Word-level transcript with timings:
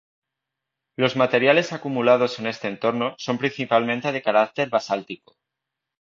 Los 0.97 1.15
materiales 1.15 1.73
acumulados 1.73 2.39
en 2.39 2.47
este 2.47 2.67
entorno 2.67 3.13
son 3.19 3.37
principalmente 3.37 4.11
de 4.11 4.23
carácter 4.23 4.67
basáltico. 4.67 5.37